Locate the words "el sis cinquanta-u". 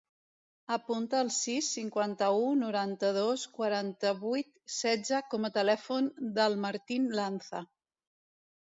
1.25-2.47